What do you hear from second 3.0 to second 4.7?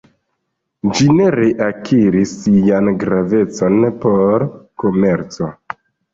gravecon por